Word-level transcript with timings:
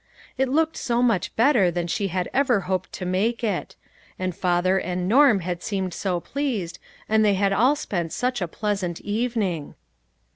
It 0.35 0.49
looked 0.49 0.77
so 0.77 1.03
much 1.03 1.35
bet 1.35 1.53
ter 1.53 1.69
than 1.69 1.85
she 1.85 2.07
had 2.07 2.27
ever 2.33 2.61
hoped 2.61 2.91
to 2.93 3.05
make 3.05 3.43
it; 3.43 3.75
and 4.17 4.35
father 4.35 4.79
and 4.79 5.07
Norm 5.07 5.41
had 5.41 5.61
seemed 5.61 5.93
so 5.93 6.19
pleased, 6.19 6.79
and 7.07 7.23
they 7.23 7.35
had 7.35 7.53
all 7.53 7.75
spent 7.75 8.11
such 8.11 8.41
a 8.41 8.47
pleasant 8.47 8.99
evening. 9.01 9.75